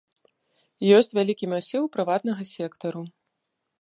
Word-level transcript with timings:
Ёсць 0.99 1.13
вялікі 1.17 1.49
масіў 1.53 1.83
прыватнага 1.99 2.43
сектару. 2.55 3.01